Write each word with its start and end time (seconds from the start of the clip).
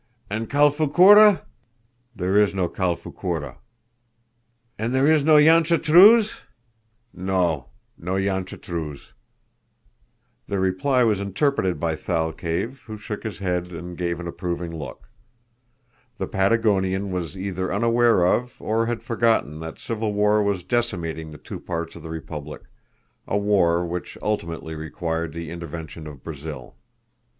"And 0.31 0.49
Calfoucoura?" 0.49 1.43
"There 2.15 2.35
is 2.35 2.55
no 2.55 2.67
Calfoucoura." 2.67 3.57
"And 4.79 4.87
is 4.87 4.93
there 4.93 5.23
no 5.23 5.35
Yanchetruz?" 5.39 6.41
"No; 7.13 7.69
no 7.99 8.13
Yanchetruz." 8.15 9.13
The 10.47 10.57
reply 10.57 11.03
was 11.03 11.19
interpreted 11.19 11.79
by 11.79 11.95
Thalcave, 11.95 12.81
who 12.85 12.97
shook 12.97 13.21
his 13.23 13.37
head 13.37 13.67
and 13.71 13.95
gave 13.95 14.19
an 14.19 14.27
approving 14.27 14.75
look. 14.75 15.07
The 16.17 16.25
Patagonian 16.25 17.11
was 17.11 17.37
either 17.37 17.71
unaware 17.71 18.25
of, 18.25 18.59
or 18.59 18.87
had 18.87 19.03
forgotten 19.03 19.59
that 19.59 19.77
civil 19.77 20.13
war 20.13 20.41
was 20.41 20.63
decimating 20.63 21.29
the 21.29 21.37
two 21.37 21.59
parts 21.59 21.95
of 21.95 22.01
the 22.01 22.09
republic 22.09 22.63
a 23.27 23.37
war 23.37 23.85
which 23.85 24.17
ultimately 24.23 24.73
required 24.73 25.33
the 25.33 25.51
intervention 25.51 26.07
of 26.07 26.23
Brazil. 26.23 26.75